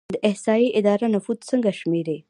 [0.13, 2.17] د احصایې اداره نفوس څنګه شمیري؟